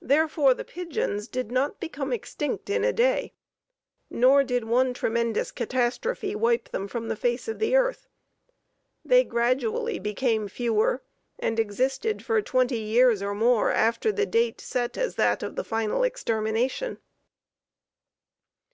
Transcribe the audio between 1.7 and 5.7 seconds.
become extinct in a day; nor did one tremendous